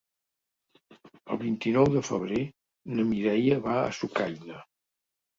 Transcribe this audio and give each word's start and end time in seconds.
El 1.33 1.37
vint-i-nou 1.41 1.91
de 1.95 2.01
febrer 2.07 2.39
na 2.93 3.05
Mireia 3.09 3.59
va 3.67 3.75
a 3.83 3.93
Sucaina. 3.99 4.57